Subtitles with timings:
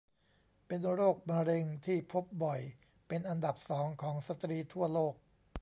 [0.67, 2.59] เป็นโรคมะเร็งที่พบบ่อย
[3.07, 5.13] เป็นอันดับ สอง ของสตรีทั่วโลก